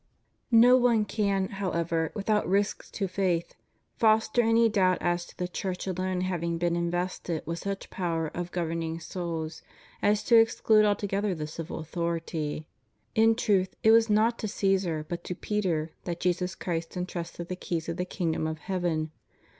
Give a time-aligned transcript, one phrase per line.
[0.49, 3.53] No one can, however, without risk to faith,
[3.99, 8.51] foster any doubt as to the Church alone having been invested with such power of
[8.51, 9.61] governing souls
[10.01, 12.67] as to exclude altogether the civil authority.
[13.13, 17.55] In truth it was not to Caesar but to Peter that Jesus Christ entrusted the
[17.55, 19.11] keys of the kingdom of heaven.